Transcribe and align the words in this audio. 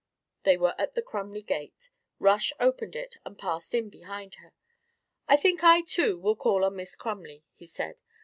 They 0.45 0.57
were 0.57 0.73
at 0.79 0.95
the 0.95 1.03
Crumley 1.03 1.43
gate. 1.43 1.91
Rush 2.17 2.51
opened 2.59 2.95
it 2.95 3.17
and 3.23 3.37
passed 3.37 3.75
in 3.75 3.89
behind 3.89 4.33
her. 4.41 4.51
"I 5.27 5.37
think 5.37 5.63
I 5.63 5.81
too 5.81 6.17
will 6.19 6.35
call 6.35 6.65
on 6.65 6.75
Miss 6.75 6.95
Crumley," 6.95 7.43
he 7.53 7.67
said. 7.67 7.99